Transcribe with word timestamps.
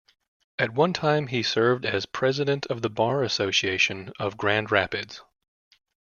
At 0.57 0.73
one 0.73 0.93
time 0.93 1.27
he 1.27 1.43
served 1.43 1.85
as 1.85 2.07
President 2.07 2.65
of 2.71 2.81
the 2.81 2.89
Bar 2.89 3.21
Association 3.21 4.11
of 4.19 4.35
Grand 4.35 4.71
Rapids. 4.71 5.21